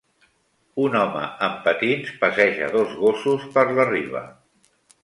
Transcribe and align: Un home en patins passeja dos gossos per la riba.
Un 0.85 0.95
home 1.01 1.21
en 1.49 1.53
patins 1.67 2.09
passeja 2.25 2.73
dos 2.79 2.99
gossos 3.07 3.49
per 3.59 3.71
la 3.79 3.89
riba. 3.93 4.27